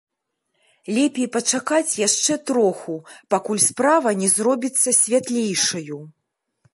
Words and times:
Лепей 0.95 1.27
пачакаць 1.35 1.97
яшчэ 2.07 2.37
троху, 2.51 2.95
пакуль 3.33 3.61
справа 3.67 4.09
не 4.25 4.29
зробіцца 4.37 4.89
святлейшаю. 5.01 5.97